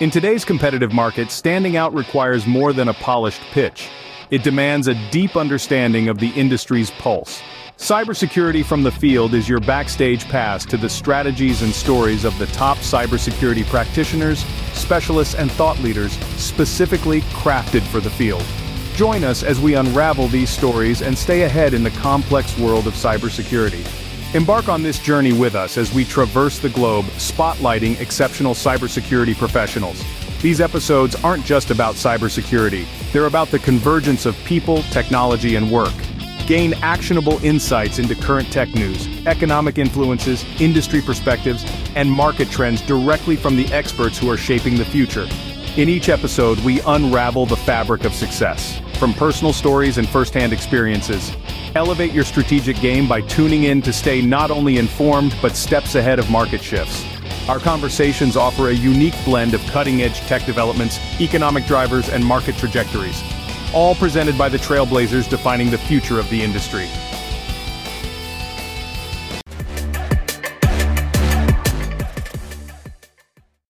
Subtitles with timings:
[0.00, 3.90] In today's competitive market, standing out requires more than a polished pitch.
[4.30, 7.42] It demands a deep understanding of the industry's pulse.
[7.76, 12.46] Cybersecurity from the field is your backstage pass to the strategies and stories of the
[12.46, 14.42] top cybersecurity practitioners,
[14.72, 18.44] specialists, and thought leaders specifically crafted for the field.
[18.94, 22.94] Join us as we unravel these stories and stay ahead in the complex world of
[22.94, 23.86] cybersecurity.
[24.32, 30.00] Embark on this journey with us as we traverse the globe, spotlighting exceptional cybersecurity professionals.
[30.40, 35.92] These episodes aren't just about cybersecurity, they're about the convergence of people, technology, and work.
[36.46, 41.64] Gain actionable insights into current tech news, economic influences, industry perspectives,
[41.96, 45.26] and market trends directly from the experts who are shaping the future.
[45.76, 51.30] In each episode, we unravel the fabric of success, from personal stories and first-hand experiences.
[51.76, 56.18] Elevate your strategic game by tuning in to stay not only informed but steps ahead
[56.18, 57.04] of market shifts.
[57.48, 63.22] Our conversations offer a unique blend of cutting-edge tech developments, economic drivers, and market trajectories,
[63.72, 66.88] all presented by the trailblazers defining the future of the industry.